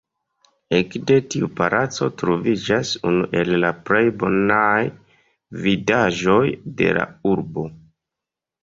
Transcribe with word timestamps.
Ekde 0.77 1.17
tiu 1.33 1.49
palaco 1.59 2.07
troviĝas 2.21 2.95
unu 3.11 3.29
el 3.43 3.53
la 3.67 3.71
plej 3.91 4.03
bonaj 4.25 4.81
vidaĵoj 5.69 6.45
de 6.83 6.93
la 7.01 7.07
urbo. 7.37 7.71